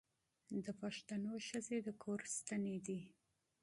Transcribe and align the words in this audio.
د 0.65 0.67
پښتنو 0.81 1.31
ښځې 1.47 1.77
د 1.85 1.87
کور 2.01 2.19
ستنې 2.35 2.77
دي. 2.87 3.01